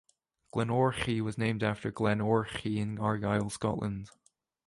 [0.51, 4.09] Glenorchy was named after Glen Orchy in Argyll, Scotland.